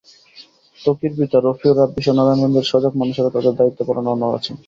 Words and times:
ত্বকীর 0.79 1.13
পিতা 1.17 1.37
রফিউর 1.39 1.79
রাব্বিসহ 1.79 2.13
নারায়ণগঞ্জের 2.15 2.69
সজাগ 2.71 2.93
মানুষেরা 3.01 3.33
তাঁদের 3.33 3.57
দায়িত্ব 3.59 3.79
পালনে 3.87 4.09
অনড় 4.13 4.33
আছেন। 4.37 4.55